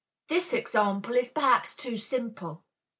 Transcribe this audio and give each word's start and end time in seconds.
This 0.29 0.51
example 0.51 1.13
is 1.13 1.29
perhaps 1.29 1.75
too 1.75 1.95
simple. 1.95 2.63